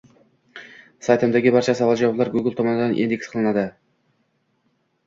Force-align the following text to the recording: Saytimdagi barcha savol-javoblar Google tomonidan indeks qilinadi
Saytimdagi 1.07 1.53
barcha 1.57 1.75
savol-javoblar 1.81 2.33
Google 2.39 2.57
tomonidan 2.63 2.99
indeks 3.05 3.35
qilinadi 3.37 3.69